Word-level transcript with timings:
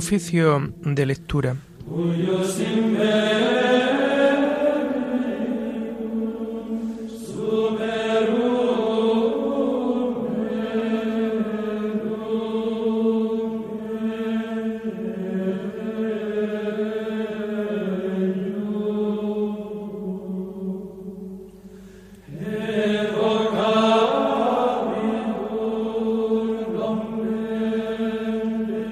Oficio 0.00 0.72
de 0.82 1.04
lectura. 1.04 1.56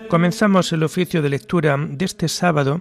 Comenzamos 0.09 0.73
el 0.73 0.85
oficio 0.85 1.21
de 1.21 1.29
lectura 1.29 1.77
de 1.77 2.05
este 2.07 2.29
sábado, 2.29 2.81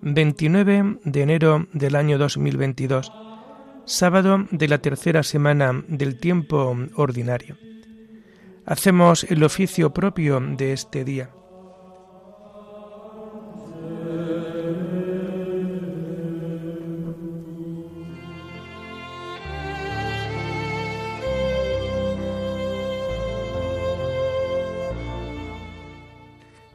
29 0.00 0.98
de 1.04 1.22
enero 1.22 1.66
del 1.74 1.94
año 1.94 2.16
2022, 2.16 3.12
sábado 3.84 4.46
de 4.50 4.68
la 4.68 4.78
tercera 4.78 5.22
semana 5.22 5.84
del 5.88 6.18
tiempo 6.18 6.74
ordinario. 6.96 7.58
Hacemos 8.64 9.24
el 9.24 9.44
oficio 9.44 9.92
propio 9.92 10.40
de 10.40 10.72
este 10.72 11.04
día. 11.04 11.28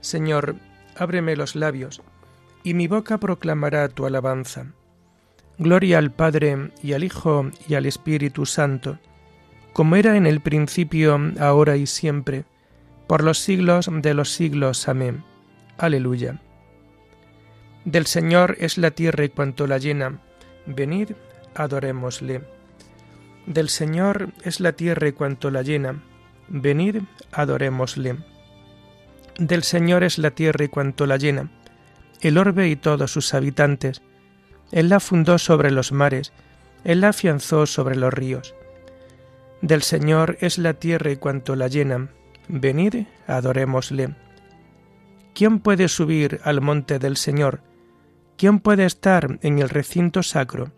Señor, 0.10 0.56
ábreme 0.98 1.36
los 1.36 1.56
labios, 1.56 2.02
y 2.64 2.74
mi 2.74 2.88
boca 2.88 3.20
proclamará 3.20 3.88
tu 3.90 4.08
alabanza. 4.08 4.74
Gloria 5.60 6.00
al 6.00 6.12
Padre 6.12 6.72
y 6.82 6.94
al 6.94 7.04
Hijo 7.04 7.52
y 7.68 7.76
al 7.76 7.86
Espíritu 7.86 8.48
Santo, 8.48 8.98
como 9.72 9.96
era 9.96 10.18
en 10.18 10.26
el 10.26 10.42
principio, 10.42 11.20
ahora 11.40 11.78
y 11.78 11.86
siempre, 11.86 12.46
por 13.06 13.24
los 13.24 13.38
siglos 13.38 13.88
de 13.92 14.16
los 14.16 14.34
siglos. 14.34 14.90
Amén. 14.90 15.24
Aleluya. 15.78 16.42
Del 17.86 18.08
Señor 18.08 18.58
es 18.60 18.80
la 18.80 18.90
tierra 18.90 19.26
y 19.26 19.30
cuanto 19.30 19.68
la 19.68 19.78
llena. 19.78 20.20
Venid, 20.66 21.12
adorémosle. 21.54 22.42
Del 23.46 23.70
Señor 23.70 24.34
es 24.44 24.60
la 24.60 24.72
tierra 24.72 25.08
y 25.08 25.12
cuanto 25.12 25.52
la 25.52 25.62
llena. 25.62 26.02
Venid, 26.48 27.04
adorémosle. 27.32 28.18
Del 29.40 29.64
Señor 29.64 30.04
es 30.04 30.18
la 30.18 30.32
tierra 30.32 30.66
y 30.66 30.68
cuanto 30.68 31.06
la 31.06 31.16
llena, 31.16 31.50
el 32.20 32.38
orbe 32.38 32.68
y 32.68 32.76
todos 32.76 33.14
sus 33.14 33.34
habitantes. 33.34 34.02
Él 34.74 34.90
la 34.90 35.00
fundó 35.00 35.38
sobre 35.38 35.72
los 35.72 35.94
mares, 35.94 36.34
Él 36.84 37.00
la 37.00 37.10
afianzó 37.10 37.66
sobre 37.66 37.96
los 37.96 38.14
ríos. 38.14 38.54
Del 39.62 39.82
Señor 39.82 40.38
es 40.42 40.58
la 40.58 40.74
tierra 40.74 41.12
y 41.12 41.16
cuanto 41.16 41.56
la 41.56 41.70
llena. 41.70 42.10
Venid, 42.50 43.06
adorémosle. 43.28 44.14
¿Quién 45.34 45.60
puede 45.60 45.88
subir 45.88 46.42
al 46.44 46.60
monte 46.60 47.00
del 47.00 47.16
Señor? 47.16 47.62
¿Quién 48.38 48.60
puede 48.60 48.84
estar 48.84 49.40
en 49.42 49.60
el 49.60 49.70
recinto 49.70 50.22
sacro? 50.22 50.74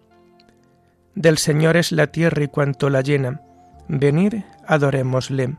Del 1.16 1.40
Señor 1.40 1.78
es 1.78 1.92
la 1.92 2.08
tierra 2.08 2.44
y 2.44 2.48
cuanto 2.48 2.92
la 2.92 3.02
llena. 3.02 3.42
Venid, 3.88 4.36
adorémosle 4.68 5.56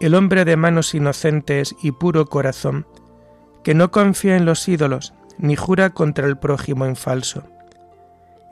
el 0.00 0.14
hombre 0.14 0.44
de 0.44 0.56
manos 0.56 0.94
inocentes 0.94 1.74
y 1.82 1.92
puro 1.92 2.26
corazón, 2.26 2.86
que 3.64 3.74
no 3.74 3.90
confía 3.90 4.36
en 4.36 4.44
los 4.44 4.68
ídolos, 4.68 5.14
ni 5.38 5.56
jura 5.56 5.90
contra 5.90 6.26
el 6.26 6.38
prójimo 6.38 6.86
en 6.86 6.96
falso. 6.96 7.44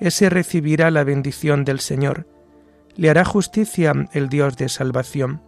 Ese 0.00 0.28
recibirá 0.28 0.90
la 0.90 1.04
bendición 1.04 1.64
del 1.64 1.80
Señor, 1.80 2.26
le 2.96 3.10
hará 3.10 3.24
justicia 3.24 3.92
el 4.12 4.28
Dios 4.28 4.56
de 4.56 4.68
salvación. 4.68 5.42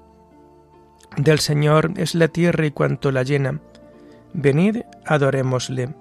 Del 1.16 1.38
Señor 1.38 1.92
es 1.97 2.15
la 2.15 2.28
tierra 2.28 2.66
y 2.66 2.70
cuanto 2.70 3.10
la 3.10 3.22
llena. 3.22 3.60
Venid, 4.34 4.82
adorémosle. 5.06 5.94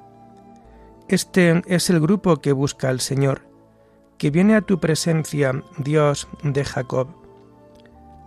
Este 1.08 1.62
es 1.68 1.90
el 1.90 2.02
grupo 2.02 2.38
que 2.38 2.52
busca 2.52 2.90
al 2.90 3.00
Señor, 3.00 3.48
que 4.18 4.30
viene 4.30 4.56
a 4.56 4.62
tu 4.62 4.80
presencia, 4.80 5.64
Dios 5.78 6.28
de 6.44 6.66
Jacob. 6.66 7.08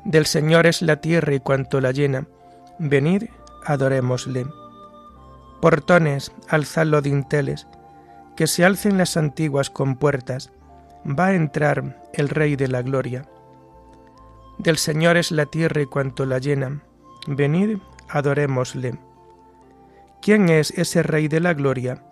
Del 0.05 0.27
Señor 0.27 0.66
es 0.66 0.83
la 0.83 0.97
tierra 0.97 1.34
y 1.34 1.41
cuanto 1.41 1.81
la 1.81 1.93
llena. 1.93 2.27
Venid, 2.78 3.25
adorémosle. 3.66 4.47
Portones, 5.61 6.33
alzad 6.49 6.87
los 6.87 7.03
dinteles, 7.03 7.66
que 8.34 8.47
se 8.47 8.65
alcen 8.65 8.97
las 8.97 9.16
antiguas 9.16 9.69
compuertas. 9.69 10.50
Va 11.06 11.27
a 11.27 11.34
entrar 11.34 12.03
el 12.15 12.31
Rey 12.31 12.56
de 12.56 12.69
la 12.69 12.83
Gloria. 12.83 13.27
Del 14.59 14.78
Señor 14.78 15.16
es 15.16 15.31
la 15.31 15.47
tierra 15.47 15.83
y 15.83 15.87
cuanto 15.87 16.25
la 16.25 16.38
llena. 16.38 16.82
Venid, 17.27 17.78
adorémosle. 18.09 18.99
¿Quién 20.22 20.49
es 20.49 20.71
ese 20.72 21.03
Rey 21.03 21.28
de 21.28 21.41
la 21.41 21.55
Gloria? 21.55 22.03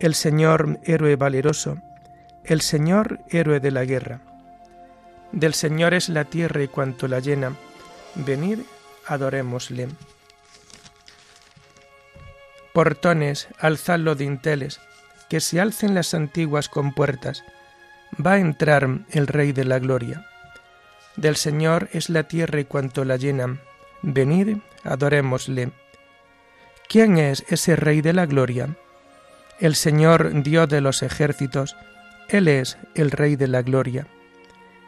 El 0.00 0.14
Señor 0.14 0.80
héroe 0.84 1.16
valeroso, 1.16 1.76
el 2.44 2.60
Señor 2.60 3.20
héroe 3.28 3.60
de 3.60 3.70
la 3.70 3.84
guerra. 3.84 4.33
Del 5.34 5.52
Señor 5.52 5.94
es 5.94 6.08
la 6.08 6.26
tierra 6.26 6.62
y 6.62 6.68
cuanto 6.68 7.08
la 7.08 7.18
llena. 7.18 7.56
Venid, 8.14 8.60
adorémosle. 9.04 9.88
Portones, 12.72 13.48
alzad 13.58 13.98
los 13.98 14.16
dinteles, 14.16 14.80
que 15.28 15.40
se 15.40 15.60
alcen 15.60 15.92
las 15.92 16.14
antiguas 16.14 16.68
compuertas. 16.68 17.42
Va 18.24 18.34
a 18.34 18.38
entrar 18.38 18.88
el 19.10 19.26
Rey 19.26 19.50
de 19.50 19.64
la 19.64 19.80
Gloria. 19.80 20.24
Del 21.16 21.34
Señor 21.34 21.88
es 21.92 22.10
la 22.10 22.28
tierra 22.28 22.60
y 22.60 22.64
cuanto 22.64 23.04
la 23.04 23.16
llena. 23.16 23.58
Venid, 24.02 24.58
adorémosle. 24.84 25.72
¿Quién 26.88 27.18
es 27.18 27.44
ese 27.48 27.74
Rey 27.74 28.02
de 28.02 28.12
la 28.12 28.26
Gloria? 28.26 28.76
El 29.58 29.74
Señor 29.74 30.44
Dios 30.44 30.68
de 30.68 30.80
los 30.80 31.02
ejércitos, 31.02 31.76
Él 32.28 32.46
es 32.46 32.78
el 32.94 33.10
Rey 33.10 33.34
de 33.34 33.48
la 33.48 33.62
Gloria 33.62 34.06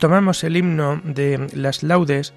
Tomamos 0.00 0.42
el 0.44 0.56
himno 0.56 1.00
de 1.04 1.46
las 1.52 1.82
laudes 1.82 2.32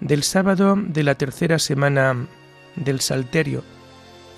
del 0.00 0.22
sábado 0.22 0.76
de 0.76 1.02
la 1.02 1.14
tercera 1.14 1.58
semana 1.58 2.28
del 2.76 3.00
Salterio 3.00 3.64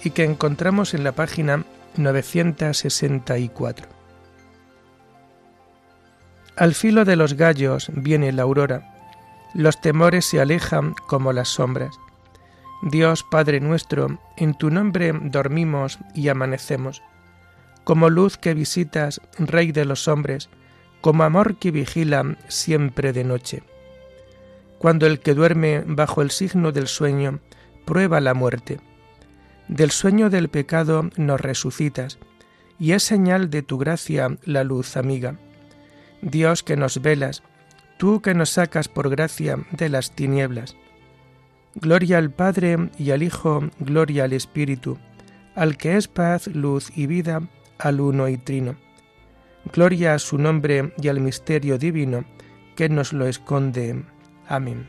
y 0.04 0.10
que 0.10 0.24
encontramos 0.24 0.94
en 0.94 1.02
la 1.02 1.12
página 1.12 1.64
964. 1.96 3.88
Al 6.56 6.74
filo 6.74 7.04
de 7.04 7.16
los 7.16 7.34
gallos 7.34 7.90
viene 7.92 8.30
la 8.30 8.42
aurora, 8.42 8.94
los 9.52 9.80
temores 9.80 10.24
se 10.24 10.40
alejan 10.40 10.94
como 11.08 11.32
las 11.32 11.48
sombras. 11.48 11.98
Dios 12.82 13.24
Padre 13.28 13.60
nuestro, 13.60 14.20
en 14.36 14.54
tu 14.54 14.70
nombre 14.70 15.12
dormimos 15.12 15.98
y 16.14 16.28
amanecemos. 16.28 17.02
Como 17.82 18.10
luz 18.10 18.38
que 18.38 18.54
visitas, 18.54 19.20
Rey 19.38 19.72
de 19.72 19.84
los 19.84 20.06
hombres, 20.06 20.48
como 21.00 21.24
amor 21.24 21.56
que 21.56 21.70
vigila 21.70 22.36
siempre 22.48 23.12
de 23.12 23.24
noche. 23.24 23.62
Cuando 24.78 25.06
el 25.06 25.20
que 25.20 25.34
duerme 25.34 25.82
bajo 25.86 26.22
el 26.22 26.30
signo 26.30 26.72
del 26.72 26.88
sueño 26.88 27.40
prueba 27.84 28.20
la 28.20 28.34
muerte. 28.34 28.80
Del 29.68 29.90
sueño 29.90 30.30
del 30.30 30.48
pecado 30.48 31.10
nos 31.16 31.40
resucitas, 31.40 32.18
y 32.78 32.92
es 32.92 33.02
señal 33.02 33.50
de 33.50 33.62
tu 33.62 33.78
gracia 33.78 34.36
la 34.44 34.64
luz 34.64 34.96
amiga. 34.96 35.36
Dios 36.22 36.62
que 36.62 36.76
nos 36.76 37.00
velas, 37.02 37.42
tú 37.98 38.20
que 38.20 38.34
nos 38.34 38.50
sacas 38.50 38.88
por 38.88 39.10
gracia 39.10 39.58
de 39.70 39.88
las 39.88 40.12
tinieblas. 40.12 40.76
Gloria 41.74 42.18
al 42.18 42.30
Padre 42.30 42.90
y 42.98 43.10
al 43.10 43.22
Hijo, 43.22 43.68
gloria 43.78 44.24
al 44.24 44.32
Espíritu, 44.32 44.98
al 45.54 45.76
que 45.76 45.96
es 45.96 46.08
paz, 46.08 46.48
luz 46.48 46.90
y 46.96 47.06
vida, 47.06 47.42
al 47.78 48.00
uno 48.00 48.28
y 48.28 48.38
trino 48.38 48.76
Gloria 49.72 50.14
a 50.14 50.18
su 50.18 50.38
nombre 50.38 50.92
y 51.00 51.08
al 51.08 51.20
misterio 51.20 51.78
divino 51.78 52.24
que 52.76 52.88
nos 52.88 53.12
lo 53.12 53.26
esconde. 53.26 54.04
Amén. 54.48 54.86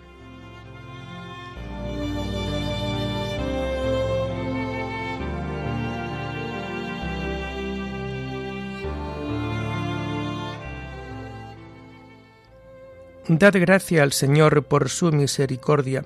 Dad 13.28 13.54
gracia 13.56 14.04
al 14.04 14.12
Señor 14.12 14.64
por 14.66 14.90
su 14.90 15.12
misericordia, 15.12 16.06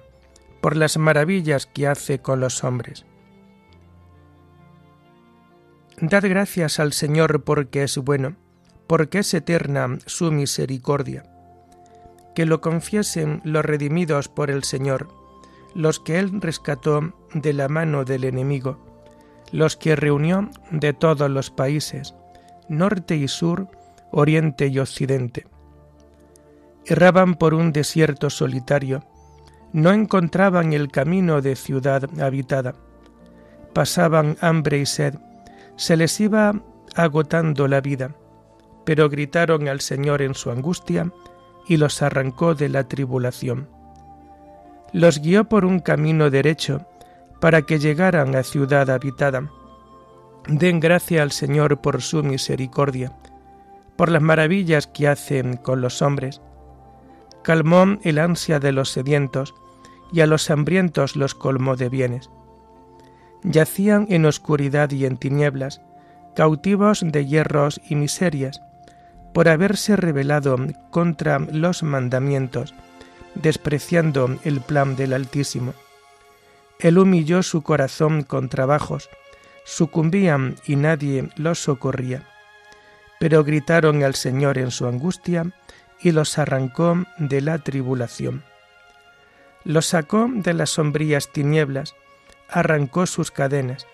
por 0.61 0.75
las 0.75 0.97
maravillas 0.97 1.65
que 1.65 1.87
hace 1.87 2.19
con 2.19 2.39
los 2.39 2.63
hombres. 2.63 3.05
Dad 5.99 6.23
gracias 6.27 6.79
al 6.79 6.93
Señor 6.93 7.43
porque 7.43 7.83
es 7.83 7.97
bueno, 7.97 8.35
porque 8.87 9.19
es 9.19 9.33
eterna 9.33 9.97
su 10.05 10.31
misericordia. 10.31 11.23
Que 12.33 12.45
lo 12.45 12.61
confiesen 12.61 13.41
los 13.43 13.63
redimidos 13.63 14.27
por 14.27 14.51
el 14.51 14.63
Señor, 14.63 15.07
los 15.73 15.99
que 15.99 16.19
Él 16.19 16.41
rescató 16.41 17.13
de 17.33 17.53
la 17.53 17.67
mano 17.67 18.05
del 18.05 18.23
enemigo, 18.23 18.79
los 19.51 19.77
que 19.77 19.95
reunió 19.95 20.49
de 20.71 20.93
todos 20.93 21.29
los 21.29 21.51
países, 21.51 22.15
norte 22.67 23.15
y 23.15 23.27
sur, 23.27 23.67
oriente 24.11 24.67
y 24.67 24.79
occidente. 24.79 25.47
Erraban 26.85 27.35
por 27.35 27.53
un 27.53 27.71
desierto 27.71 28.29
solitario, 28.29 29.03
no 29.73 29.91
encontraban 29.91 30.73
el 30.73 30.89
camino 30.89 31.41
de 31.41 31.55
ciudad 31.55 32.09
habitada, 32.21 32.75
pasaban 33.73 34.37
hambre 34.39 34.79
y 34.79 34.85
sed, 34.85 35.15
se 35.75 35.97
les 35.97 36.19
iba 36.21 36.53
agotando 36.95 37.67
la 37.67 37.81
vida, 37.81 38.15
pero 38.85 39.09
gritaron 39.09 39.67
al 39.67 39.81
Señor 39.81 40.21
en 40.21 40.35
su 40.35 40.51
angustia 40.51 41.11
y 41.67 41.77
los 41.77 42.01
arrancó 42.01 42.55
de 42.55 42.69
la 42.69 42.87
tribulación. 42.87 43.67
Los 44.93 45.19
guió 45.19 45.45
por 45.45 45.65
un 45.65 45.79
camino 45.79 46.29
derecho 46.29 46.85
para 47.41 47.63
que 47.63 47.79
llegaran 47.79 48.35
a 48.35 48.43
ciudad 48.43 48.89
habitada. 48.89 49.49
Den 50.47 50.79
gracia 50.79 51.23
al 51.23 51.31
Señor 51.31 51.81
por 51.81 52.01
su 52.01 52.23
misericordia, 52.23 53.11
por 53.95 54.09
las 54.09 54.21
maravillas 54.21 54.87
que 54.87 55.07
hacen 55.07 55.57
con 55.57 55.81
los 55.81 56.01
hombres 56.01 56.41
calmó 57.45 57.99
el 58.01 58.17
ansia 58.17 58.59
de 58.59 58.71
los 58.71 58.89
sedientos, 58.89 59.53
y 60.11 60.21
a 60.21 60.27
los 60.27 60.49
hambrientos 60.49 61.15
los 61.15 61.35
colmó 61.35 61.75
de 61.75 61.89
bienes. 61.89 62.31
Yacían 63.43 64.07
en 64.09 64.25
oscuridad 64.25 64.89
y 64.91 65.05
en 65.05 65.17
tinieblas, 65.17 65.81
cautivos 66.35 67.01
de 67.05 67.27
hierros 67.27 67.79
y 67.87 67.95
miserias, 67.95 68.61
por 69.35 69.49
haberse 69.49 69.97
rebelado 69.97 70.55
contra 70.91 71.39
los 71.39 71.83
mandamientos, 71.83 72.73
despreciando 73.33 74.39
el 74.45 74.61
plan 74.61 74.95
del 74.95 75.11
Altísimo. 75.11 75.73
Él 76.79 76.97
humilló 76.97 77.43
su 77.43 77.61
corazón 77.61 78.23
con 78.23 78.47
trabajos, 78.47 79.09
sucumbían 79.65 80.55
y 80.65 80.77
nadie 80.77 81.27
los 81.35 81.59
socorría. 81.59 82.23
Pero 83.19 83.43
gritaron 83.43 84.03
al 84.03 84.15
Señor 84.15 84.57
en 84.57 84.71
su 84.71 84.87
angustia, 84.87 85.51
y 85.99 86.13
los 86.13 86.37
arrancó 86.37 87.03
de 87.17 87.41
la 87.41 87.57
tribulación. 87.57 88.41
Los 89.65 89.87
sacó 89.87 90.29
de 90.31 90.53
las 90.53 90.69
sombrías 90.69 91.33
tinieblas, 91.33 91.93
arrancó 92.47 93.05
sus 93.05 93.31
cadenas. 93.31 93.85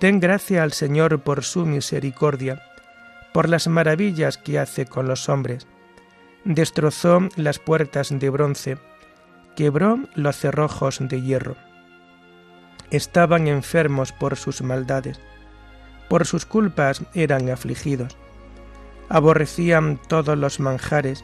Den 0.00 0.18
gracia 0.18 0.62
al 0.62 0.72
Señor 0.72 1.20
por 1.20 1.44
su 1.44 1.66
misericordia, 1.66 2.71
por 3.32 3.48
las 3.48 3.68
maravillas 3.68 4.38
que 4.38 4.58
hace 4.58 4.86
con 4.86 5.08
los 5.08 5.28
hombres. 5.28 5.66
Destrozó 6.44 7.28
las 7.36 7.58
puertas 7.58 8.08
de 8.18 8.30
bronce, 8.30 8.78
quebró 9.56 10.00
los 10.14 10.36
cerrojos 10.36 10.98
de 11.00 11.22
hierro. 11.22 11.56
Estaban 12.90 13.46
enfermos 13.46 14.12
por 14.12 14.36
sus 14.36 14.62
maldades, 14.62 15.20
por 16.08 16.26
sus 16.26 16.44
culpas 16.44 17.02
eran 17.14 17.48
afligidos 17.48 18.16
aborrecían 19.12 20.00
todos 20.08 20.38
los 20.38 20.58
manjares 20.58 21.22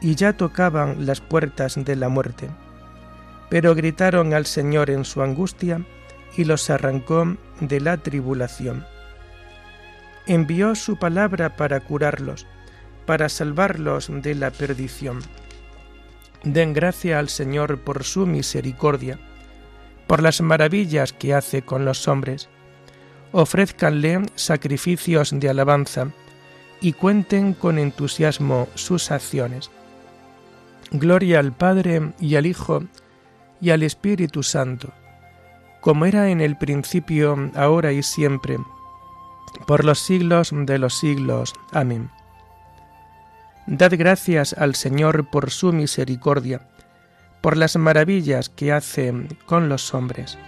y 0.00 0.14
ya 0.14 0.36
tocaban 0.36 1.06
las 1.06 1.20
puertas 1.20 1.74
de 1.74 1.96
la 1.96 2.08
muerte. 2.08 2.48
Pero 3.50 3.74
gritaron 3.74 4.32
al 4.32 4.46
Señor 4.46 4.90
en 4.90 5.04
su 5.04 5.22
angustia 5.22 5.84
y 6.36 6.44
los 6.44 6.70
arrancó 6.70 7.36
de 7.60 7.80
la 7.80 7.96
tribulación. 7.96 8.86
Envió 10.26 10.74
su 10.74 10.96
palabra 10.96 11.56
para 11.56 11.80
curarlos, 11.80 12.46
para 13.06 13.28
salvarlos 13.28 14.10
de 14.10 14.34
la 14.34 14.50
perdición. 14.50 15.20
Den 16.42 16.72
gracia 16.72 17.18
al 17.18 17.28
Señor 17.28 17.78
por 17.80 18.04
su 18.04 18.26
misericordia, 18.26 19.18
por 20.06 20.22
las 20.22 20.40
maravillas 20.40 21.12
que 21.12 21.34
hace 21.34 21.62
con 21.62 21.84
los 21.84 22.08
hombres. 22.08 22.48
Ofrézcanle 23.32 24.22
sacrificios 24.34 25.38
de 25.38 25.48
alabanza, 25.48 26.08
y 26.80 26.92
cuenten 26.92 27.54
con 27.54 27.78
entusiasmo 27.78 28.68
sus 28.74 29.10
acciones. 29.10 29.70
Gloria 30.90 31.40
al 31.40 31.52
Padre 31.52 32.12
y 32.20 32.36
al 32.36 32.46
Hijo 32.46 32.84
y 33.60 33.70
al 33.70 33.82
Espíritu 33.82 34.42
Santo, 34.42 34.92
como 35.80 36.06
era 36.06 36.30
en 36.30 36.40
el 36.40 36.56
principio, 36.56 37.50
ahora 37.54 37.92
y 37.92 38.02
siempre, 38.02 38.58
por 39.66 39.84
los 39.84 39.98
siglos 39.98 40.50
de 40.52 40.78
los 40.78 40.98
siglos. 40.98 41.54
Amén. 41.72 42.10
Dad 43.66 43.92
gracias 43.96 44.52
al 44.52 44.74
Señor 44.74 45.28
por 45.30 45.50
su 45.50 45.72
misericordia, 45.72 46.68
por 47.40 47.56
las 47.56 47.76
maravillas 47.76 48.48
que 48.48 48.72
hace 48.72 49.12
con 49.46 49.68
los 49.68 49.92
hombres. 49.94 50.38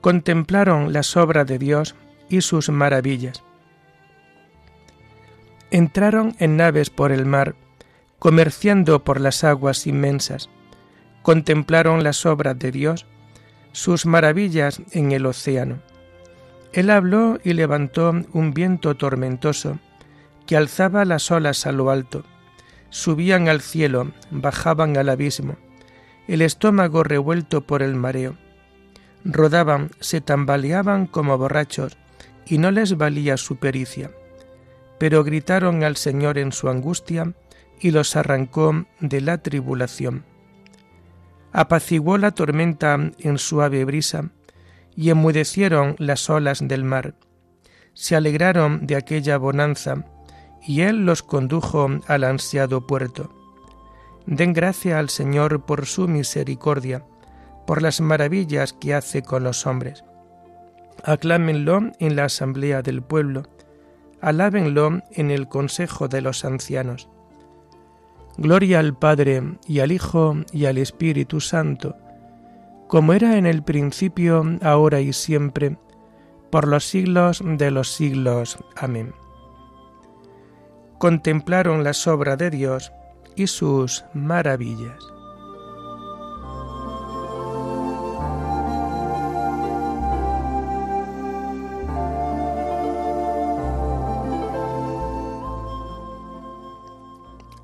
contemplaron 0.00 0.92
las 0.92 1.16
obras 1.16 1.46
de 1.46 1.58
Dios 1.58 1.94
y 2.28 2.40
sus 2.40 2.70
maravillas. 2.70 3.42
Entraron 5.70 6.34
en 6.38 6.56
naves 6.56 6.90
por 6.90 7.12
el 7.12 7.26
mar, 7.26 7.54
comerciando 8.18 9.04
por 9.04 9.20
las 9.20 9.44
aguas 9.44 9.86
inmensas. 9.86 10.50
Contemplaron 11.22 12.02
las 12.02 12.26
obras 12.26 12.58
de 12.58 12.70
Dios, 12.72 13.06
sus 13.72 14.06
maravillas 14.06 14.82
en 14.92 15.12
el 15.12 15.26
océano. 15.26 15.78
Él 16.72 16.90
habló 16.90 17.38
y 17.44 17.52
levantó 17.52 18.12
un 18.32 18.52
viento 18.52 18.96
tormentoso 18.96 19.78
que 20.46 20.56
alzaba 20.56 21.04
las 21.04 21.30
olas 21.30 21.66
a 21.66 21.72
lo 21.72 21.90
alto. 21.90 22.24
Subían 22.90 23.48
al 23.48 23.60
cielo, 23.60 24.10
bajaban 24.30 24.96
al 24.96 25.08
abismo, 25.08 25.56
el 26.26 26.42
estómago 26.42 27.04
revuelto 27.04 27.60
por 27.60 27.82
el 27.82 27.94
mareo 27.94 28.36
rodaban, 29.24 29.90
se 30.00 30.20
tambaleaban 30.20 31.06
como 31.06 31.36
borrachos, 31.38 31.96
y 32.46 32.58
no 32.58 32.70
les 32.70 32.96
valía 32.96 33.36
su 33.36 33.56
pericia. 33.56 34.10
Pero 35.00 35.24
gritaron 35.24 35.82
al 35.82 35.96
Señor 35.96 36.36
en 36.36 36.52
su 36.52 36.68
angustia, 36.68 37.32
y 37.80 37.90
los 37.90 38.16
arrancó 38.16 38.84
de 39.00 39.22
la 39.22 39.38
tribulación. 39.38 40.26
Apaciguó 41.52 42.18
la 42.18 42.32
tormenta 42.32 42.98
en 43.18 43.38
suave 43.38 43.86
brisa, 43.86 44.30
y 44.94 45.08
enmudecieron 45.08 45.96
las 45.98 46.28
olas 46.28 46.60
del 46.60 46.84
mar. 46.84 47.14
Se 47.94 48.14
alegraron 48.14 48.86
de 48.86 48.96
aquella 48.96 49.38
bonanza, 49.38 50.04
y 50.62 50.82
Él 50.82 51.06
los 51.06 51.22
condujo 51.22 51.88
al 52.06 52.24
ansiado 52.24 52.86
puerto. 52.86 53.34
Den 54.26 54.52
gracia 54.52 54.98
al 54.98 55.08
Señor 55.08 55.64
por 55.64 55.86
su 55.86 56.08
misericordia, 56.08 57.06
por 57.66 57.80
las 57.80 58.02
maravillas 58.02 58.74
que 58.74 58.92
hace 58.92 59.22
con 59.22 59.44
los 59.44 59.66
hombres. 59.66 60.04
Aclámenlo 61.04 61.90
en 61.98 62.16
la 62.16 62.24
asamblea 62.24 62.82
del 62.82 63.00
pueblo, 63.00 63.44
alábenlo 64.20 65.00
en 65.12 65.30
el 65.30 65.48
consejo 65.48 66.08
de 66.08 66.20
los 66.20 66.44
ancianos. 66.44 67.08
Gloria 68.36 68.78
al 68.78 68.96
Padre 68.96 69.42
y 69.66 69.80
al 69.80 69.92
Hijo 69.92 70.36
y 70.52 70.66
al 70.66 70.78
Espíritu 70.78 71.40
Santo, 71.40 71.96
como 72.88 73.12
era 73.12 73.36
en 73.36 73.46
el 73.46 73.62
principio, 73.62 74.42
ahora 74.62 75.00
y 75.00 75.12
siempre, 75.12 75.76
por 76.50 76.66
los 76.66 76.84
siglos 76.84 77.42
de 77.44 77.70
los 77.70 77.92
siglos. 77.92 78.58
Amén. 78.76 79.14
Contemplaron 80.98 81.84
la 81.84 81.92
obras 82.06 82.38
de 82.38 82.50
Dios 82.50 82.92
y 83.36 83.46
sus 83.46 84.04
maravillas. 84.12 85.19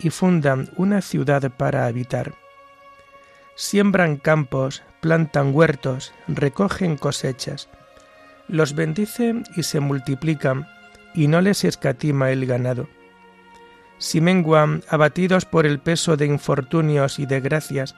y 0.00 0.10
fundan 0.10 0.70
una 0.76 1.02
ciudad 1.02 1.50
para 1.56 1.86
habitar. 1.86 2.34
Siembran 3.54 4.16
campos, 4.16 4.82
plantan 5.00 5.54
huertos, 5.54 6.12
recogen 6.26 6.96
cosechas. 6.96 7.68
Los 8.48 8.74
bendice 8.74 9.42
y 9.54 9.62
se 9.62 9.80
multiplican, 9.80 10.66
y 11.14 11.28
no 11.28 11.40
les 11.40 11.64
escatima 11.64 12.30
el 12.30 12.46
ganado. 12.46 12.88
Si 13.98 14.20
menguan, 14.20 14.82
abatidos 14.88 15.44
por 15.44 15.66
el 15.66 15.78
peso 15.78 16.16
de 16.16 16.26
infortunios 16.26 17.18
y 17.18 17.26
de 17.26 17.40
gracias, 17.40 17.94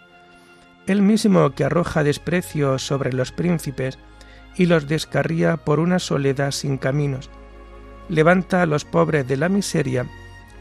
el 0.87 1.01
mismo 1.01 1.55
que 1.55 1.65
arroja 1.65 2.03
desprecio 2.03 2.79
sobre 2.79 3.13
los 3.13 3.31
príncipes 3.31 3.99
y 4.57 4.67
los 4.67 4.89
descarría 4.89 5.57
por 5.57 5.79
una 5.79 6.01
soledad 6.01 6.51
sin 6.51 6.77
caminos, 6.77 7.31
levanta 8.09 8.63
a 8.63 8.67
los 8.67 8.85
pobres 8.85 9.29
de 9.29 9.37
la 9.37 9.49
miseria 9.49 10.07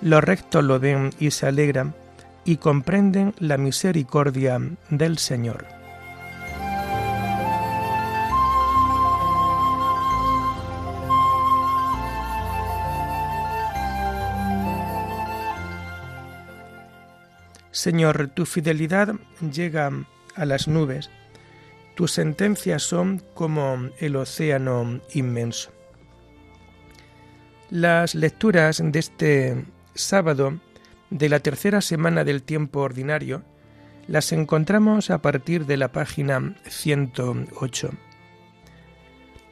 Los 0.00 0.22
rectos 0.22 0.62
lo 0.62 0.78
ven 0.78 1.10
y 1.18 1.32
se 1.32 1.46
alegran 1.46 1.94
y 2.44 2.58
comprenden 2.58 3.34
la 3.38 3.58
misericordia 3.58 4.60
del 4.90 5.18
Señor. 5.18 5.66
Señor, 17.72 18.30
tu 18.34 18.46
fidelidad 18.46 19.14
llega 19.52 19.90
a 20.34 20.44
las 20.44 20.68
nubes, 20.68 21.10
tus 21.96 22.12
sentencias 22.12 22.82
son 22.82 23.22
como 23.34 23.90
el 23.98 24.16
océano 24.16 25.00
inmenso. 25.12 25.70
Las 27.70 28.14
lecturas 28.14 28.82
de 28.84 28.98
este 28.98 29.64
sábado 29.98 30.58
de 31.10 31.28
la 31.28 31.40
tercera 31.40 31.80
semana 31.80 32.24
del 32.24 32.42
tiempo 32.42 32.80
ordinario 32.80 33.42
las 34.06 34.32
encontramos 34.32 35.10
a 35.10 35.20
partir 35.20 35.66
de 35.66 35.76
la 35.76 35.92
página 35.92 36.56
108. 36.66 37.90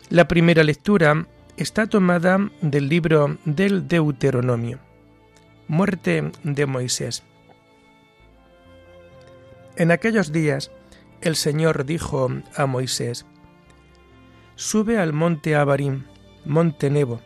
La 0.09 0.29
primera 0.29 0.65
lectura 0.65 1.26
está 1.57 1.87
tomada 1.87 2.50
del 2.62 2.88
libro 2.88 3.38
del 3.45 3.87
Deuteronomio, 3.87 4.79
Muerte 5.69 6.31
de 6.43 6.67
Moisés. 6.67 7.23
En 9.76 9.91
aquellos 9.91 10.33
días 10.33 10.71
el 11.21 11.37
Señor 11.37 11.85
dijo 11.85 12.31
a 12.55 12.67
Moisés, 12.67 13.26
Sube 14.55 14.99
al 14.99 15.12
monte 15.12 15.55
Abarim, 15.55 16.05
monte 16.47 16.88
Nebo, 16.88 17.21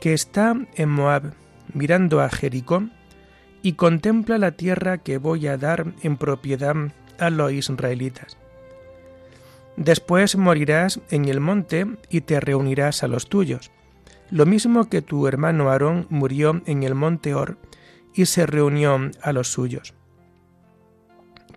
que 0.00 0.12
está 0.12 0.54
en 0.76 0.88
Moab, 0.88 1.34
mirando 1.72 2.20
a 2.20 2.28
Jericó, 2.28 2.84
y 3.62 3.72
contempla 3.72 4.38
la 4.38 4.52
tierra 4.52 4.98
que 4.98 5.18
voy 5.18 5.46
a 5.46 5.56
dar 5.56 5.94
en 6.02 6.16
propiedad 6.16 6.76
a 7.18 7.30
los 7.30 7.52
israelitas. 7.52 8.36
Después 9.76 10.36
morirás 10.36 11.00
en 11.10 11.24
el 11.24 11.40
monte 11.40 11.86
y 12.10 12.20
te 12.20 12.40
reunirás 12.40 13.02
a 13.02 13.08
los 13.08 13.28
tuyos, 13.28 13.70
lo 14.30 14.46
mismo 14.46 14.88
que 14.88 15.02
tu 15.02 15.26
hermano 15.26 15.70
Aarón 15.70 16.06
murió 16.10 16.62
en 16.66 16.82
el 16.82 16.94
monte 16.94 17.34
Or 17.34 17.58
y 18.14 18.26
se 18.26 18.46
reunió 18.46 19.10
a 19.22 19.32
los 19.32 19.48
suyos 19.48 19.94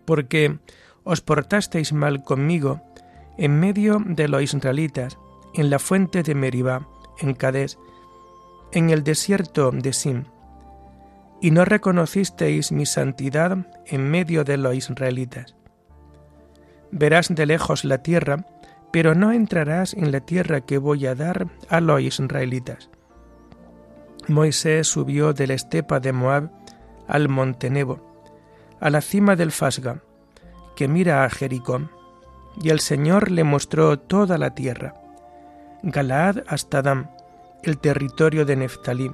porque 0.07 0.57
os 1.03 1.19
portasteis 1.21 1.91
mal 1.91 2.23
conmigo 2.23 2.81
en 3.37 3.59
medio 3.59 4.01
de 4.03 4.29
los 4.29 4.41
israelitas, 4.41 5.19
en 5.53 5.69
la 5.69 5.79
fuente 5.79 6.23
de 6.23 6.33
Meribá, 6.33 6.87
en 7.19 7.35
Cadés, 7.35 7.77
en 8.71 8.89
el 8.89 9.03
desierto 9.03 9.71
de 9.71 9.93
Sim, 9.93 10.25
y 11.41 11.51
no 11.51 11.65
reconocisteis 11.65 12.71
mi 12.71 12.86
santidad 12.86 13.57
en 13.86 14.09
medio 14.09 14.43
de 14.43 14.57
los 14.57 14.75
israelitas. 14.75 15.55
Verás 16.91 17.33
de 17.33 17.45
lejos 17.45 17.86
la 17.86 18.00
tierra, 18.00 18.45
pero 18.91 19.13
no 19.15 19.31
entrarás 19.31 19.93
en 19.93 20.12
la 20.12 20.21
tierra 20.21 20.62
que 20.62 20.77
voy 20.77 21.05
a 21.05 21.15
dar 21.15 21.47
a 21.69 21.81
los 21.81 22.01
israelitas. 22.01 22.89
Moisés 24.27 24.88
subió 24.88 25.33
de 25.33 25.47
la 25.47 25.53
estepa 25.53 26.00
de 26.00 26.12
Moab 26.12 26.51
al 27.07 27.29
monte 27.29 27.69
Nebo, 27.69 28.01
a 28.79 28.89
la 28.89 29.01
cima 29.01 29.36
del 29.36 29.51
Fasga, 29.51 30.01
que 30.75 30.88
mira 30.88 31.24
a 31.24 31.29
Jericó, 31.29 31.89
y 32.62 32.69
el 32.69 32.79
Señor 32.79 33.31
le 33.31 33.43
mostró 33.43 34.00
toda 34.00 34.38
la 34.38 34.53
tierra, 34.53 34.93
Galaad 35.83 36.43
hasta 36.47 36.81
Dam, 36.81 37.09
el 37.63 37.77
territorio 37.77 38.45
de 38.45 38.55
Neftalí, 38.55 39.11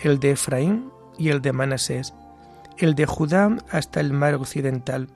el 0.00 0.20
de 0.20 0.32
Efraín 0.32 0.90
y 1.16 1.30
el 1.30 1.40
de 1.42 1.52
Manasés, 1.52 2.14
el 2.76 2.94
de 2.94 3.06
Judá 3.06 3.56
hasta 3.70 4.00
el 4.00 4.12
mar 4.12 4.34
occidental, 4.34 5.08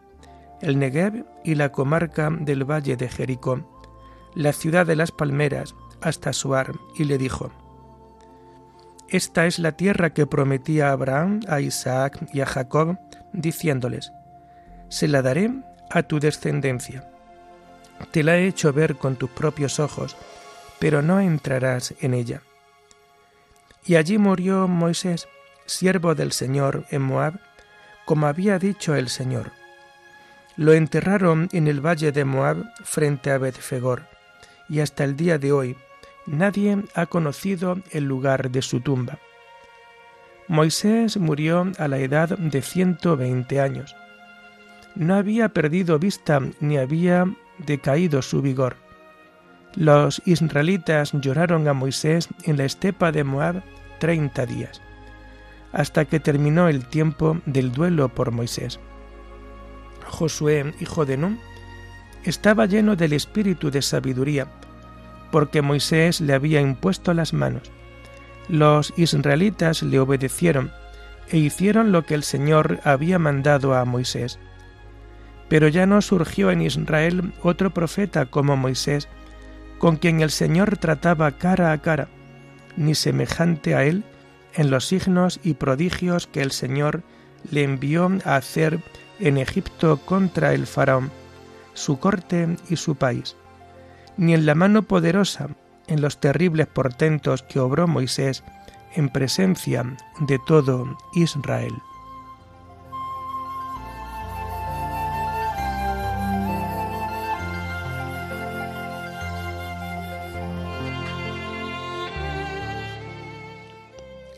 el 0.61 0.79
Negev 0.79 1.25
y 1.45 1.55
la 1.55 1.71
comarca 1.71 2.31
del 2.31 2.65
valle 2.65 2.97
de 2.97 3.09
Jericó, 3.09 3.69
la 4.35 4.53
ciudad 4.53 4.87
de 4.87 4.97
las 4.97 5.13
palmeras 5.13 5.75
hasta 6.01 6.33
Suar, 6.33 6.73
y 6.97 7.05
le 7.05 7.19
dijo, 7.19 7.51
Esta 9.09 9.47
es 9.47 9.59
la 9.59 9.73
tierra 9.73 10.11
que 10.11 10.27
prometí 10.27 10.81
a 10.81 10.93
Abraham, 10.93 11.41
a 11.49 11.61
Isaac 11.61 12.27
y 12.33 12.41
a 12.41 12.47
Jacob, 12.47 12.99
diciéndoles, 13.33 14.13
Se 14.89 15.09
la 15.09 15.23
daré 15.23 15.51
a 15.91 16.03
tu 16.03 16.19
descendencia. 16.19 17.09
Te 18.11 18.23
la 18.23 18.37
he 18.37 18.47
hecho 18.47 18.73
ver 18.73 18.97
con 18.97 19.17
tus 19.17 19.31
propios 19.31 19.79
ojos, 19.79 20.17
pero 20.81 21.03
no 21.03 21.21
entrarás 21.21 21.95
en 22.01 22.15
ella. 22.15 22.43
Y 23.85 23.97
allí 23.97 24.19
murió 24.19 24.69
Moisés, 24.69 25.29
siervo 25.67 26.15
del 26.15 26.33
Señor, 26.33 26.85
en 26.91 27.03
Moab, 27.03 27.41
como 28.05 28.27
había 28.27 28.59
dicho 28.59 28.95
el 28.95 29.09
Señor. 29.09 29.53
Lo 30.57 30.73
enterraron 30.73 31.49
en 31.53 31.67
el 31.67 31.85
valle 31.85 32.13
de 32.13 32.25
Moab 32.25 32.65
frente 32.85 33.31
a 33.31 33.39
Bethfegor, 33.39 34.07
y 34.69 34.81
hasta 34.81 35.05
el 35.05 35.17
día 35.17 35.39
de 35.39 35.53
hoy 35.53 35.77
nadie 36.27 36.83
ha 36.95 37.07
conocido 37.07 37.81
el 37.91 38.05
lugar 38.05 38.51
de 38.51 38.63
su 38.63 38.81
tumba. 38.81 39.19
Moisés 40.49 41.17
murió 41.17 41.73
a 41.79 41.89
la 41.89 41.99
edad 41.99 42.37
de 42.39 42.63
ciento 42.63 43.17
veinte 43.17 43.61
años 43.61 43.95
no 44.95 45.15
había 45.15 45.49
perdido 45.49 45.99
vista 45.99 46.41
ni 46.61 46.77
había 46.77 47.27
decaído 47.59 48.23
su 48.23 48.43
vigor. 48.43 48.77
Los 49.75 50.23
israelitas 50.27 51.13
lloraron 51.13 51.67
a 51.69 51.73
Moisés 51.73 52.29
en 52.45 52.57
la 52.57 52.65
estepa 52.65 53.13
de 53.13 53.25
Moab 53.25 53.63
treinta 53.99 54.47
días, 54.47 54.83
hasta 55.73 56.05
que 56.05 56.21
terminó 56.21 56.69
el 56.69 56.85
tiempo 56.85 57.41
del 57.47 57.73
duelo 57.73 58.09
por 58.09 58.33
Moisés. 58.33 58.81
Josué, 60.07 60.75
hijo 60.81 61.07
de 61.07 61.17
Nun, 61.17 61.39
estaba 62.25 62.67
lleno 62.67 62.97
del 62.97 63.15
espíritu 63.15 63.71
de 63.71 63.83
sabiduría, 63.83 64.47
porque 65.31 65.63
Moisés 65.63 66.21
le 66.21 66.35
había 66.35 66.61
impuesto 66.61 67.15
las 67.15 67.33
manos. 67.33 67.71
Los 68.49 68.93
israelitas 68.97 69.83
le 69.83 69.99
obedecieron 69.99 70.71
e 71.31 71.39
hicieron 71.39 71.93
lo 71.93 72.05
que 72.05 72.15
el 72.15 72.25
Señor 72.25 72.81
había 72.85 73.19
mandado 73.19 73.75
a 73.75 73.85
Moisés 73.85 74.39
pero 75.53 75.69
ya 75.69 75.85
no 75.85 76.01
surgió 76.01 76.51
en 76.51 76.63
Israel 76.63 77.35
otro 77.43 77.75
profeta 77.75 78.25
como 78.25 78.57
Moisés, 78.57 79.07
con 79.83 79.97
quien 79.97 80.21
el 80.21 80.31
Señor 80.31 80.79
trataba 80.79 81.33
cara 81.33 81.73
a 81.73 81.79
cara, 81.79 82.07
ni 82.77 82.95
semejante 82.95 83.75
a 83.75 83.83
él 83.83 84.05
en 84.55 84.71
los 84.71 84.87
signos 84.87 85.41
y 85.43 85.55
prodigios 85.55 86.29
que 86.29 86.41
el 86.41 86.53
Señor 86.53 87.03
le 87.51 87.65
envió 87.65 88.09
a 88.25 88.37
hacer 88.37 88.79
en 89.19 89.39
Egipto 89.39 89.97
contra 89.97 90.55
el 90.55 90.69
faraón, 90.69 91.11
su 91.75 91.99
corte 91.99 92.57
y 92.71 92.77
su 92.77 92.95
país, 92.95 93.35
ni 94.17 94.35
en 94.35 94.47
la 94.47 94.55
mano 94.55 94.83
poderosa 94.83 95.49
en 95.89 96.01
los 96.01 96.21
terribles 96.21 96.69
portentos 96.69 97.43
que 97.43 97.59
obró 97.59 97.89
Moisés 97.89 98.45
en 98.95 99.09
presencia 99.09 99.85
de 100.21 100.39
todo 100.47 100.97
Israel. 101.15 101.75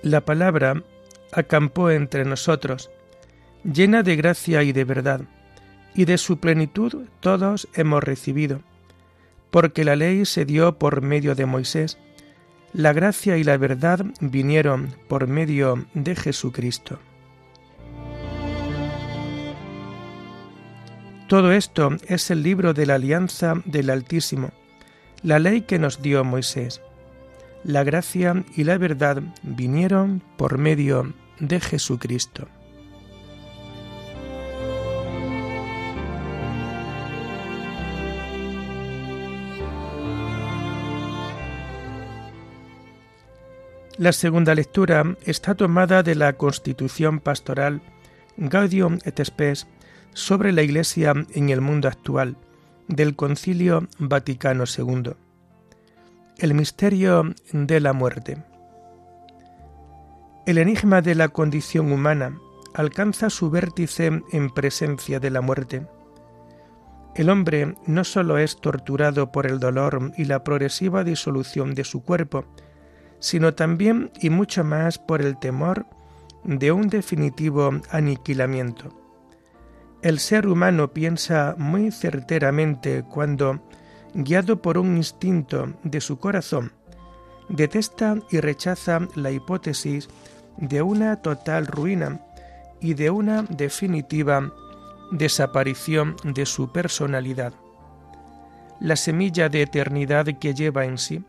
La 0.05 0.21
palabra 0.21 0.83
acampó 1.33 1.91
entre 1.91 2.27
nosotros, 2.27 2.91
llena 3.65 4.03
de 4.03 4.17
gracia 4.17 4.63
y 4.63 4.71
de 4.71 4.85
verdad, 4.85 5.23
y 5.95 6.05
de 6.05 6.19
su 6.19 6.37
plenitud 6.41 7.07
todos 7.21 7.69
hemos 7.73 8.05
recibido, 8.05 8.61
porque 9.51 9.83
la 9.83 9.97
ley 9.97 10.27
se 10.27 10.45
dio 10.45 10.79
por 10.79 11.01
medio 11.01 11.35
de 11.35 11.47
Moisés, 11.47 11.97
la 12.75 12.93
gracia 12.93 13.39
y 13.39 13.45
la 13.45 13.57
verdad 13.57 14.05
vinieron 14.21 14.95
por 15.09 15.27
medio 15.27 15.87
de 15.95 16.15
Jesucristo. 16.15 16.99
Todo 21.29 21.51
esto 21.51 21.97
es 22.09 22.31
el 22.31 22.43
libro 22.43 22.75
de 22.75 22.85
la 22.85 22.97
alianza 22.97 23.55
del 23.65 23.89
Altísimo, 23.89 24.51
la 25.23 25.39
ley 25.39 25.63
que 25.63 25.79
nos 25.79 26.03
dio 26.03 26.25
Moisés 26.25 26.83
la 27.65 27.83
gracia 27.83 28.45
y 28.55 28.65
la 28.65 28.79
verdad 28.79 29.23
vinieron 29.43 30.23
por 30.37 30.59
medio 30.59 31.13
de 31.41 31.61
Jesucristo. 31.61 32.49
La 43.97 44.13
segunda 44.13 44.57
lectura 44.57 45.17
está 45.25 45.55
tomada 45.55 46.03
de 46.03 46.17
la 46.17 46.33
Constitución 46.33 47.21
Pastoral 47.21 47.81
Gaudium 48.37 48.99
et 49.05 49.25
Spes 49.25 49.69
sobre 50.13 50.53
la 50.53 50.63
Iglesia 50.63 51.15
en 51.33 51.49
el 51.49 51.61
mundo 51.61 51.87
actual 51.87 52.37
del 52.89 53.15
Concilio 53.15 53.87
Vaticano 53.99 54.65
II. 54.67 55.13
El 56.45 56.53
misterio 56.53 57.35
de 57.55 57.81
la 57.81 57.95
muerte. 57.95 58.37
El 60.45 60.59
enigma 60.59 61.01
de 61.01 61.15
la 61.15 61.29
condición 61.29 61.91
humana 61.91 62.39
alcanza 62.75 63.31
su 63.31 63.49
vértice 63.49 64.21
en 64.31 64.51
presencia 64.51 65.21
de 65.21 65.31
la 65.31 65.41
muerte. 65.41 65.87
El 67.15 67.31
hombre 67.31 67.77
no 67.87 68.05
sólo 68.05 68.37
es 68.37 68.61
torturado 68.61 69.33
por 69.33 69.47
el 69.47 69.59
dolor 69.59 70.13
y 70.19 70.27
la 70.27 70.45
progresiva 70.45 71.03
disolución 71.03 71.75
de 71.75 71.85
su 71.85 72.03
cuerpo, 72.03 72.45
sino 73.21 73.55
también 73.55 74.11
y 74.21 74.29
mucho 74.29 74.65
más 74.65 74.99
por 74.99 75.23
el 75.23 75.39
temor 75.39 75.87
de 76.45 76.73
un 76.73 76.91
definitivo 76.91 77.71
aniquilamiento. 77.89 78.91
El 80.03 80.19
ser 80.19 80.47
humano 80.47 80.93
piensa 80.93 81.55
muy 81.57 81.91
certeramente 81.91 83.03
cuando 83.03 83.63
guiado 84.15 84.63
por 84.63 84.79
un 84.79 84.97
instinto 84.97 85.75
de 85.83 86.01
su 86.01 86.19
corazón, 86.19 86.73
detesta 87.49 88.17
y 88.31 88.41
rechaza 88.41 89.01
la 89.15 89.31
hipótesis 89.31 90.09
de 90.57 90.83
una 90.83 91.21
total 91.21 91.67
ruina 91.67 92.21
y 92.81 92.95
de 92.95 93.11
una 93.11 93.43
definitiva 93.43 94.53
desaparición 95.11 96.17
de 96.25 96.47
su 96.47 96.71
personalidad. 96.71 97.53
La 98.81 98.97
semilla 98.97 99.49
de 99.49 99.63
eternidad 99.63 100.27
que 100.39 100.55
lleva 100.55 100.85
en 100.85 100.99
sí, 100.99 101.25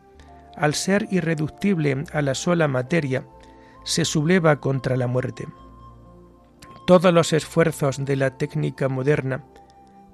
al 0.56 0.74
ser 0.74 1.06
irreductible 1.10 2.04
a 2.12 2.22
la 2.22 2.34
sola 2.34 2.68
materia, 2.68 3.24
se 3.84 4.04
subleva 4.04 4.60
contra 4.60 4.96
la 4.96 5.06
muerte. 5.06 5.46
Todos 6.86 7.12
los 7.12 7.32
esfuerzos 7.32 8.04
de 8.04 8.16
la 8.16 8.36
técnica 8.36 8.88
moderna, 8.88 9.44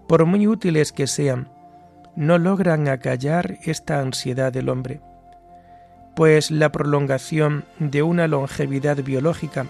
por 0.09 0.27
muy 0.27 0.47
útiles 0.47 0.93
que 0.93 1.07
sean, 1.07 1.51
no 2.17 2.39
logran 2.39 2.89
acallar 2.89 3.59
esta 3.65 4.01
ansiedad 4.01 4.53
del 4.53 4.69
hombre, 4.69 5.01
pues 6.15 6.51
la 6.51 6.71
prolongación 6.71 7.65
de 7.79 8.03
una 8.03 8.29
longevidad 8.29 8.99
biológica 9.03 9.67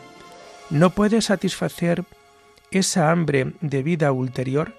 no 0.70 0.90
puede 0.90 1.22
satisfacer 1.22 2.04
esa 2.70 3.10
hambre 3.10 3.52
de 3.60 3.82
vida 3.82 4.12
ulterior 4.12 4.74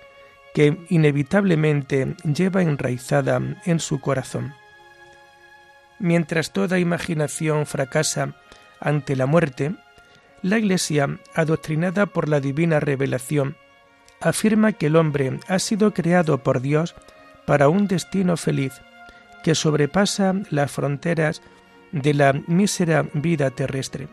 que 0.53 0.77
inevitablemente 0.89 2.15
lleva 2.23 2.61
enraizada 2.61 3.41
en 3.65 3.79
su 3.79 3.99
corazón. 3.99 4.53
Mientras 5.99 6.51
toda 6.51 6.79
imaginación 6.79 7.65
fracasa 7.65 8.35
ante 8.79 9.15
la 9.15 9.25
muerte, 9.25 9.75
la 10.41 10.57
Iglesia, 10.57 11.19
adoctrinada 11.33 12.05
por 12.07 12.27
la 12.27 12.39
divina 12.39 12.79
revelación, 12.79 13.55
afirma 14.19 14.73
que 14.73 14.87
el 14.87 14.95
hombre 14.95 15.39
ha 15.47 15.59
sido 15.59 15.93
creado 15.93 16.43
por 16.43 16.61
Dios 16.61 16.95
para 17.45 17.69
un 17.69 17.87
destino 17.87 18.37
feliz 18.37 18.81
que 19.43 19.55
sobrepasa 19.55 20.33
las 20.49 20.71
fronteras 20.71 21.41
de 21.91 22.13
la 22.13 22.33
mísera 22.47 23.05
vida 23.13 23.51
terrestre. 23.51 24.07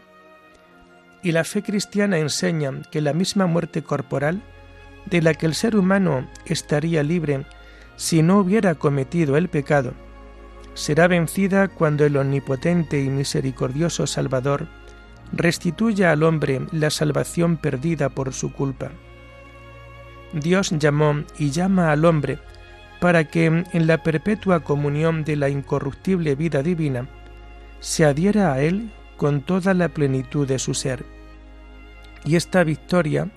Y 1.22 1.32
la 1.32 1.44
fe 1.44 1.62
cristiana 1.62 2.18
enseña 2.18 2.72
que 2.90 3.00
la 3.00 3.12
misma 3.12 3.46
muerte 3.46 3.82
corporal, 3.82 4.42
de 5.06 5.22
la 5.22 5.34
que 5.34 5.46
el 5.46 5.54
ser 5.54 5.76
humano 5.76 6.28
estaría 6.46 7.02
libre 7.02 7.44
si 7.96 8.22
no 8.22 8.38
hubiera 8.38 8.74
cometido 8.74 9.36
el 9.36 9.48
pecado, 9.48 9.92
será 10.74 11.08
vencida 11.08 11.68
cuando 11.68 12.04
el 12.04 12.16
omnipotente 12.16 13.02
y 13.02 13.08
misericordioso 13.08 14.06
Salvador 14.06 14.66
restituya 15.32 16.12
al 16.12 16.22
hombre 16.22 16.62
la 16.72 16.90
salvación 16.90 17.56
perdida 17.56 18.08
por 18.08 18.32
su 18.32 18.52
culpa. 18.52 18.90
Dios 20.32 20.70
llamó 20.70 21.24
y 21.38 21.50
llama 21.50 21.92
al 21.92 22.04
hombre 22.04 22.38
para 23.00 23.24
que 23.24 23.46
en 23.46 23.86
la 23.86 24.02
perpetua 24.02 24.60
comunión 24.60 25.24
de 25.24 25.36
la 25.36 25.48
incorruptible 25.48 26.34
vida 26.34 26.62
divina 26.62 27.08
se 27.80 28.04
adhiera 28.04 28.52
a 28.52 28.60
Él 28.60 28.92
con 29.16 29.40
toda 29.40 29.74
la 29.74 29.88
plenitud 29.88 30.46
de 30.46 30.58
su 30.58 30.74
ser. 30.74 31.04
Y 32.24 32.36
esta 32.36 32.62
victoria 32.62 33.30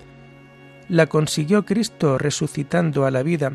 la 0.90 1.08
consiguió 1.08 1.66
Cristo 1.66 2.18
resucitando 2.18 3.06
a 3.06 3.12
la 3.12 3.24
vida 3.24 3.54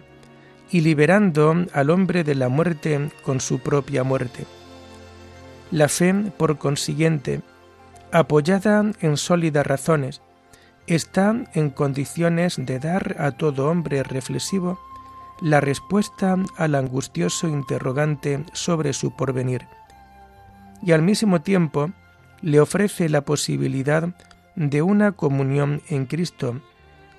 y 0.71 0.81
liberando 0.81 1.55
al 1.73 1.91
hombre 1.91 2.25
de 2.25 2.35
la 2.35 2.49
muerte 2.49 3.11
con 3.23 3.41
su 3.41 3.59
propia 3.59 4.03
muerte. 4.03 4.47
La 5.71 5.89
fe, 5.89 6.15
por 6.37 6.57
consiguiente, 6.57 7.43
apoyada 8.11 8.91
en 9.01 9.17
sólidas 9.19 9.67
razones, 9.67 10.23
está 10.87 11.45
en 11.53 11.69
condiciones 11.69 12.57
de 12.59 12.79
dar 12.79 13.17
a 13.19 13.33
todo 13.33 13.69
hombre 13.69 14.03
reflexivo 14.03 14.79
la 15.41 15.61
respuesta 15.61 16.37
al 16.57 16.75
angustioso 16.75 17.49
interrogante 17.49 18.45
sobre 18.53 18.93
su 18.93 19.15
porvenir, 19.15 19.67
y 20.83 20.93
al 20.93 21.03
mismo 21.03 21.41
tiempo 21.41 21.91
le 22.43 22.61
ofrece 22.61 23.09
la 23.09 23.23
posibilidad 23.23 24.15
de 24.57 24.83
una 24.83 25.13
comunión 25.13 25.83
en 25.89 26.07
Cristo 26.07 26.61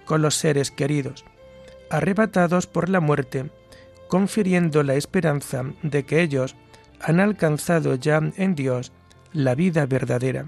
con 0.06 0.22
los 0.22 0.36
seres 0.36 0.72
queridos, 0.72 1.26
arrebatados 1.90 2.68
por 2.68 2.90
la 2.90 3.00
muerte, 3.00 3.50
confiriendo 4.08 4.84
la 4.84 4.96
esperanza 4.96 5.64
de 5.84 6.04
que 6.04 6.22
ellos 6.22 6.56
han 7.00 7.20
alcanzado 7.20 7.96
ya 7.96 8.22
en 8.36 8.56
Dios 8.56 8.92
la 9.32 9.56
vida 9.56 9.86
verdadera. 9.86 10.46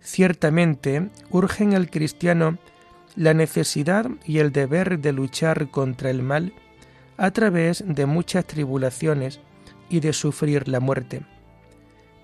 Ciertamente 0.00 1.10
urgen 1.30 1.74
al 1.74 1.90
cristiano 1.90 2.58
la 3.16 3.34
necesidad 3.34 4.08
y 4.24 4.38
el 4.38 4.52
deber 4.52 4.98
de 5.00 5.12
luchar 5.12 5.70
contra 5.70 6.10
el 6.10 6.22
mal 6.22 6.52
a 7.16 7.30
través 7.30 7.82
de 7.86 8.06
muchas 8.06 8.44
tribulaciones 8.44 9.40
y 9.88 10.00
de 10.00 10.12
sufrir 10.12 10.68
la 10.68 10.80
muerte. 10.80 11.22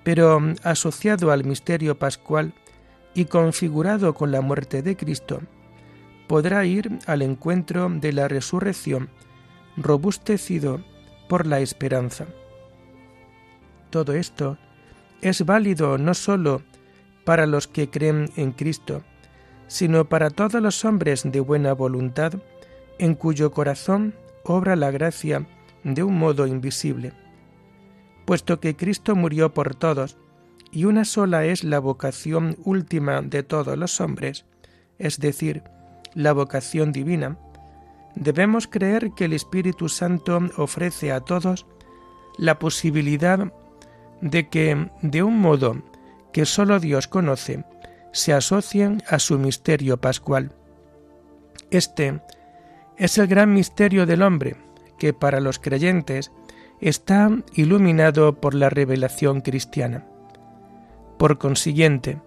Pero 0.04 0.40
asociado 0.62 1.32
al 1.32 1.44
misterio 1.44 1.98
pascual 1.98 2.52
y 3.14 3.24
configurado 3.26 4.14
con 4.14 4.32
la 4.32 4.40
muerte 4.40 4.82
de 4.82 4.96
Cristo, 4.96 5.40
podrá 6.26 6.64
ir 6.64 6.98
al 7.06 7.22
encuentro 7.22 7.88
de 7.88 8.12
la 8.12 8.28
resurrección 8.28 9.08
robustecido 9.76 10.82
por 11.28 11.46
la 11.46 11.60
esperanza. 11.60 12.26
Todo 13.90 14.12
esto 14.12 14.58
es 15.20 15.44
válido 15.46 15.98
no 15.98 16.14
sólo 16.14 16.62
para 17.24 17.46
los 17.46 17.68
que 17.68 17.88
creen 17.88 18.30
en 18.36 18.52
Cristo, 18.52 19.04
sino 19.72 20.04
para 20.04 20.28
todos 20.28 20.60
los 20.60 20.84
hombres 20.84 21.22
de 21.24 21.40
buena 21.40 21.72
voluntad, 21.72 22.34
en 22.98 23.14
cuyo 23.14 23.52
corazón 23.52 24.14
obra 24.44 24.76
la 24.76 24.90
gracia 24.90 25.46
de 25.82 26.02
un 26.02 26.18
modo 26.18 26.46
invisible. 26.46 27.14
Puesto 28.26 28.60
que 28.60 28.76
Cristo 28.76 29.16
murió 29.16 29.54
por 29.54 29.74
todos, 29.74 30.18
y 30.70 30.84
una 30.84 31.06
sola 31.06 31.46
es 31.46 31.64
la 31.64 31.78
vocación 31.78 32.58
última 32.64 33.22
de 33.22 33.42
todos 33.42 33.78
los 33.78 33.98
hombres, 34.02 34.44
es 34.98 35.18
decir, 35.18 35.62
la 36.12 36.34
vocación 36.34 36.92
divina, 36.92 37.38
debemos 38.14 38.68
creer 38.68 39.12
que 39.16 39.24
el 39.24 39.32
Espíritu 39.32 39.88
Santo 39.88 40.38
ofrece 40.58 41.12
a 41.12 41.20
todos 41.20 41.64
la 42.36 42.58
posibilidad 42.58 43.50
de 44.20 44.50
que, 44.50 44.90
de 45.00 45.22
un 45.22 45.38
modo 45.38 45.82
que 46.30 46.44
sólo 46.44 46.78
Dios 46.78 47.08
conoce, 47.08 47.64
se 48.12 48.32
asocien 48.32 49.02
a 49.08 49.18
su 49.18 49.38
misterio 49.38 50.00
pascual. 50.00 50.52
Este 51.70 52.20
es 52.96 53.18
el 53.18 53.26
gran 53.26 53.52
misterio 53.52 54.06
del 54.06 54.22
hombre, 54.22 54.56
que 54.98 55.12
para 55.12 55.40
los 55.40 55.58
creyentes 55.58 56.30
está 56.80 57.30
iluminado 57.54 58.40
por 58.40 58.54
la 58.54 58.68
revelación 58.68 59.40
cristiana. 59.40 60.04
Por 61.18 61.38
consiguiente, 61.38 62.20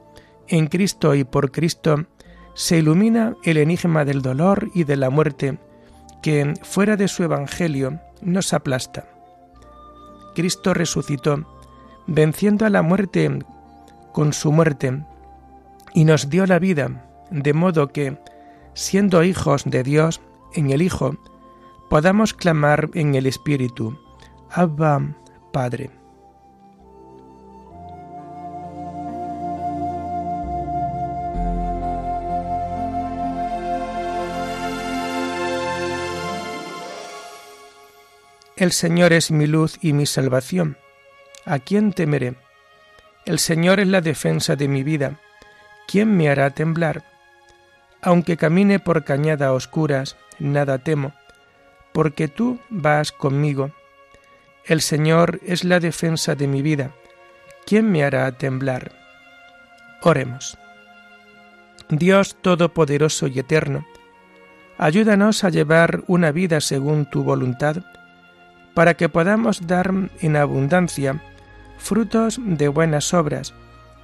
en 0.48 0.68
Cristo 0.68 1.16
y 1.16 1.24
por 1.24 1.52
Cristo 1.52 2.06
se 2.54 2.78
ilumina 2.78 3.36
el 3.44 3.58
enigma 3.58 4.06
del 4.06 4.22
dolor 4.22 4.70
y 4.74 4.86
de 4.86 4.96
la 4.96 5.10
muerte 5.10 5.60
que, 6.22 6.54
fuera 6.64 6.96
de 6.96 7.08
su 7.08 7.24
Evangelio, 7.24 8.00
nos 8.22 8.54
aplasta. 8.54 9.08
Cristo 10.34 10.74
resucitó, 10.74 11.46
venciendo 12.08 12.66
a 12.66 12.70
la 12.70 12.82
muerte 12.82 13.40
con 14.12 14.34
su 14.34 14.52
muerte, 14.52 15.04
y 15.96 16.04
nos 16.04 16.30
dio 16.30 16.46
la 16.46 16.60
vida, 16.60 17.10
de 17.32 17.54
modo 17.54 17.88
que, 17.88 18.18
siendo 18.74 19.24
hijos 19.24 19.64
de 19.66 19.82
Dios 19.82 20.22
en 20.54 20.70
el 20.70 20.82
Hijo, 20.82 21.16
podamos 21.90 22.34
clamar 22.34 22.90
en 22.94 23.16
el 23.16 23.26
Espíritu, 23.26 23.98
Abba, 24.52 25.16
Padre. 25.54 25.90
El 38.58 38.74
Señor 38.74 39.14
es 39.14 39.32
mi 39.32 39.48
luz 39.48 39.78
y 39.82 39.94
mi 39.94 40.06
salvación. 40.06 40.78
¿A 41.46 41.60
quién 41.60 41.94
temeré? 41.94 42.36
El 43.26 43.40
Señor 43.40 43.80
es 43.80 43.88
la 43.88 44.02
defensa 44.02 44.58
de 44.58 44.68
mi 44.68 44.84
vida. 44.84 45.20
¿Quién 45.88 46.16
me 46.16 46.30
hará 46.30 46.50
temblar? 46.50 47.04
Aunque 48.02 48.38
camine 48.38 48.80
por 48.80 49.04
cañadas 49.04 49.52
oscuras, 49.52 50.18
nada 50.40 50.80
temo, 50.80 51.14
porque 51.94 52.28
tú 52.28 52.60
vas 52.70 53.12
conmigo. 53.12 53.72
El 54.66 54.82
Señor 54.82 55.40
es 55.46 55.64
la 55.64 55.80
defensa 55.80 56.36
de 56.36 56.48
mi 56.48 56.62
vida. 56.62 56.92
¿Quién 57.66 57.92
me 57.92 58.04
hará 58.04 58.32
temblar? 58.32 58.92
Oremos. 60.02 60.58
Dios 61.90 62.36
Todopoderoso 62.42 63.28
y 63.28 63.40
Eterno, 63.40 63.86
ayúdanos 64.78 65.44
a 65.44 65.50
llevar 65.50 66.04
una 66.08 66.32
vida 66.32 66.62
según 66.62 67.06
tu 67.06 67.24
voluntad, 67.24 67.78
para 68.74 68.96
que 68.96 69.08
podamos 69.08 69.68
dar 69.68 69.92
en 70.20 70.36
abundancia 70.36 71.22
frutos 71.78 72.40
de 72.44 72.68
buenas 72.68 73.14
obras, 73.14 73.54